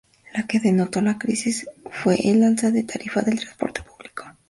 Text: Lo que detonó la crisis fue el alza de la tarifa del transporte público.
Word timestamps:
Lo 0.35 0.47
que 0.47 0.59
detonó 0.59 0.99
la 1.11 1.19
crisis 1.19 1.69
fue 1.91 2.15
el 2.27 2.43
alza 2.43 2.71
de 2.71 2.81
la 2.81 2.87
tarifa 2.87 3.21
del 3.21 3.39
transporte 3.39 3.83
público. 3.83 4.25